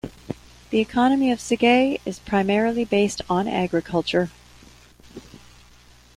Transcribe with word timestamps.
The 0.71 0.79
economy 0.79 1.31
of 1.31 1.37
Sagae 1.37 2.01
is 2.07 2.17
primarily 2.17 2.85
based 2.85 3.21
on 3.29 3.47
agriculture. 3.47 4.31